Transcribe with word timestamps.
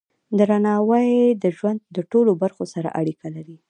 درناوی 0.37 1.09
د 1.43 1.45
ژوند 1.57 1.79
د 1.95 1.97
ټولو 2.11 2.31
برخو 2.41 2.63
سره 2.73 2.89
اړیکه 2.99 3.27
لري. 3.35 3.57